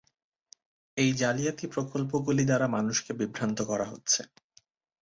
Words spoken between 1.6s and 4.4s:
প্রকল্পগুলি দ্বারা মানুষকে বিভ্রান্ত করা হচ্ছে।